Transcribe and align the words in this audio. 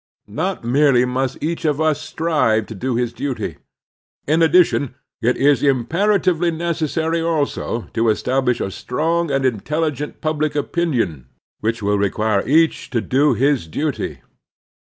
Not 0.25 0.63
merely 0.63 1.05
must 1.05 1.37
each 1.43 1.63
of 1.63 1.79
us 1.79 2.01
strive 2.01 2.65
to 2.65 2.73
do 2.73 2.95
his 2.95 3.13
duty; 3.13 3.57
in 4.25 4.41
addition 4.41 4.95
it 5.21 5.37
is 5.37 5.61
impera 5.61 6.17
tively 6.19 6.51
necessary 6.51 7.21
also 7.21 7.81
to 7.93 8.09
establish 8.09 8.59
a 8.59 8.71
strong 8.71 9.29
and 9.29 9.45
intelligent 9.45 10.19
public 10.19 10.55
opinion 10.55 11.27
which 11.59 11.83
will 11.83 11.99
require 11.99 12.43
each 12.47 12.89
to 12.89 12.99
do 12.99 13.35
his 13.35 13.67
duty. 13.67 14.21